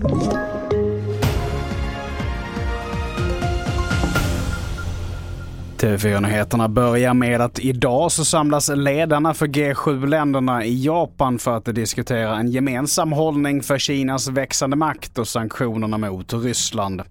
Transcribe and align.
Thank 0.00 0.32
you. 0.32 0.47
TV4-nyheterna 5.78 6.68
börjar 6.68 7.14
med 7.14 7.40
att 7.40 7.58
idag 7.58 8.12
så 8.12 8.24
samlas 8.24 8.68
ledarna 8.68 9.34
för 9.34 9.46
G7-länderna 9.46 10.64
i 10.64 10.84
Japan 10.84 11.38
för 11.38 11.56
att 11.56 11.64
diskutera 11.64 12.36
en 12.36 12.50
gemensam 12.50 13.12
hållning 13.12 13.62
för 13.62 13.78
Kinas 13.78 14.28
växande 14.28 14.76
makt 14.76 15.18
och 15.18 15.28
sanktionerna 15.28 15.98
mot 15.98 16.32
Ryssland. 16.32 17.02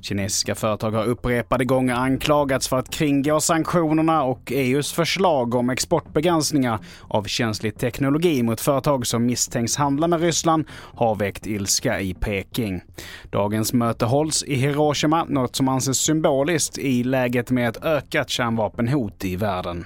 Kinesiska 0.00 0.54
företag 0.54 0.90
har 0.90 1.04
upprepade 1.04 1.64
gånger 1.64 1.94
anklagats 1.94 2.68
för 2.68 2.78
att 2.78 2.90
kringgå 2.90 3.40
sanktionerna 3.40 4.22
och 4.22 4.52
EUs 4.52 4.92
förslag 4.92 5.54
om 5.54 5.70
exportbegränsningar 5.70 6.78
av 7.08 7.24
känslig 7.24 7.78
teknologi 7.78 8.42
mot 8.42 8.60
företag 8.60 9.06
som 9.06 9.26
misstänks 9.26 9.76
handla 9.76 10.08
med 10.08 10.20
Ryssland 10.20 10.64
har 10.72 11.14
väckt 11.14 11.46
ilska 11.46 12.00
i 12.00 12.14
Peking. 12.14 12.82
Dagens 13.30 13.72
möte 13.72 14.04
hålls 14.04 14.42
i 14.42 14.54
Hiroshima, 14.54 15.24
något 15.24 15.56
som 15.56 15.68
anses 15.68 15.98
symboliskt 15.98 16.78
i 16.78 17.04
läget 17.04 17.50
med 17.50 17.68
ett 17.68 17.84
ökat 17.84 18.09
kärnvapenhot 18.10 19.24
i 19.24 19.36
världen. 19.36 19.84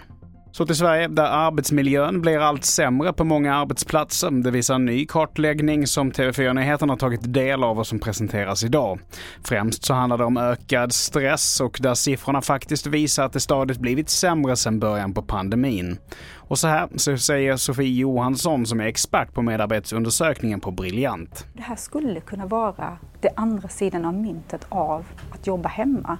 Så 0.57 0.67
till 0.67 0.77
Sverige, 0.77 1.09
där 1.09 1.25
arbetsmiljön 1.25 2.21
blir 2.21 2.39
allt 2.39 2.65
sämre 2.65 3.13
på 3.13 3.25
många 3.25 3.55
arbetsplatser. 3.55 4.31
Det 4.31 4.51
visar 4.51 4.75
en 4.75 4.85
ny 4.85 5.07
kartläggning 5.07 5.87
som 5.87 6.13
TV4 6.13 6.53
Nyheterna 6.53 6.93
har 6.93 6.99
tagit 6.99 7.33
del 7.33 7.65
av 7.65 7.79
och 7.79 7.87
som 7.87 7.99
presenteras 7.99 8.65
idag. 8.65 9.01
Främst 9.45 9.85
så 9.85 9.95
handlar 9.95 10.19
det 10.19 10.25
om 10.25 10.37
ökad 10.37 10.93
stress 10.93 11.61
och 11.61 11.79
där 11.83 11.95
siffrorna 11.95 12.43
faktiskt 12.43 12.87
visar 12.87 13.25
att 13.25 13.33
det 13.33 13.41
stadigt 13.41 13.79
blivit 13.79 14.11
sämre 14.11 14.57
sedan 14.57 14.81
början 14.81 15.15
på 15.15 15.23
pandemin. 15.23 15.99
Och 16.35 16.59
så 16.59 16.69
här 16.69 16.89
så 16.97 17.19
säger 17.19 17.57
Sofie 17.57 17.99
Johansson 18.01 18.67
som 18.67 18.81
är 18.81 18.85
expert 18.85 19.35
på 19.35 19.43
medarbetsundersökningen 19.43 20.61
på 20.61 20.71
Briljant. 20.71 21.47
Det 21.53 21.63
här 21.63 21.77
skulle 21.77 22.21
kunna 22.21 22.47
vara 22.47 22.99
det 23.21 23.31
andra 23.37 23.69
sidan 23.69 24.05
av 24.05 24.15
myntet 24.15 24.67
av 24.69 25.05
att 25.33 25.47
jobba 25.47 25.69
hemma. 25.69 26.19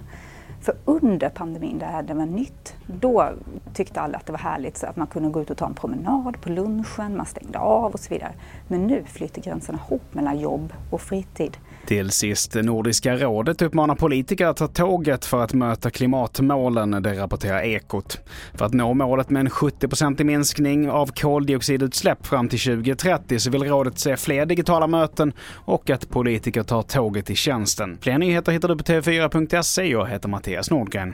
För 0.65 0.75
under 0.85 1.29
pandemin, 1.29 1.79
där 1.79 2.03
det 2.03 2.13
var 2.13 2.25
nytt, 2.25 2.74
då 2.87 3.29
tyckte 3.73 4.01
alla 4.01 4.17
att 4.17 4.25
det 4.25 4.31
var 4.31 4.39
härligt 4.39 4.77
så 4.77 4.87
att 4.87 4.95
man 4.95 5.07
kunde 5.07 5.29
gå 5.29 5.41
ut 5.41 5.49
och 5.49 5.57
ta 5.57 5.65
en 5.65 5.73
promenad 5.73 6.41
på 6.41 6.49
lunchen, 6.49 7.17
man 7.17 7.25
stängde 7.25 7.59
av 7.59 7.93
och 7.93 7.99
så 7.99 8.13
vidare. 8.13 8.33
Men 8.67 8.87
nu 8.87 9.03
flyter 9.07 9.41
gränserna 9.41 9.79
ihop 9.87 10.13
mellan 10.13 10.39
jobb 10.39 10.73
och 10.89 11.01
fritid. 11.01 11.57
Till 11.85 12.11
sist, 12.11 12.55
Nordiska 12.55 13.15
rådet 13.15 13.61
uppmanar 13.61 13.95
politiker 13.95 14.47
att 14.47 14.57
ta 14.57 14.67
tåget 14.67 15.25
för 15.25 15.43
att 15.43 15.53
möta 15.53 15.89
klimatmålen, 15.89 16.91
det 16.91 17.19
rapporterar 17.19 17.61
Ekot. 17.61 18.19
För 18.53 18.65
att 18.65 18.73
nå 18.73 18.93
målet 18.93 19.29
med 19.29 19.39
en 19.39 19.49
70-procentig 19.49 20.23
minskning 20.23 20.89
av 20.89 21.07
koldioxidutsläpp 21.07 22.25
fram 22.25 22.49
till 22.49 22.59
2030 22.59 23.39
så 23.39 23.49
vill 23.49 23.63
rådet 23.63 23.99
se 23.99 24.17
fler 24.17 24.45
digitala 24.45 24.87
möten 24.87 25.33
och 25.51 25.89
att 25.89 26.09
politiker 26.09 26.63
tar 26.63 26.81
tåget 26.81 27.29
i 27.29 27.35
tjänsten. 27.35 27.97
Fler 28.01 28.17
nyheter 28.17 28.51
hittar 28.51 28.67
du 28.67 28.77
på 28.77 28.83
tv4.se. 28.83 29.83
Jag 29.83 30.07
heter 30.07 30.29
Mattias 30.29 30.71
Nordgren. 30.71 31.13